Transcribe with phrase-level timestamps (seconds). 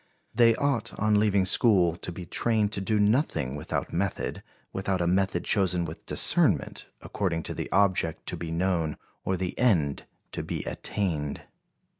[0.33, 4.41] They ought, on leaving school, to be trained to do nothing without method,
[4.73, 9.55] without a method chosen with discernment, according to the object to be known or the
[9.59, 11.43] end to be attained."